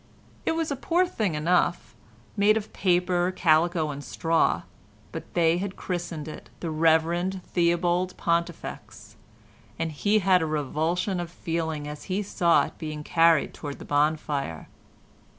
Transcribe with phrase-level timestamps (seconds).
[0.47, 1.93] It was a poor thing enough,
[2.35, 4.63] made of paper, calico and straw,
[5.11, 7.35] but they had christened it The Rev.
[7.43, 9.15] Theobald Pontifex,
[9.77, 13.85] and he had a revulsion of feeling as he saw it being carried towards the
[13.85, 14.67] bonfire.